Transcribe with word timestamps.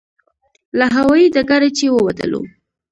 له 0.79 0.85
هوایي 0.95 1.27
ډګره 1.35 1.69
چې 1.77 1.85
ووتلو. 1.89 2.41